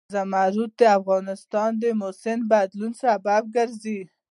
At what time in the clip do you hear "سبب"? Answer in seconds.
3.03-3.43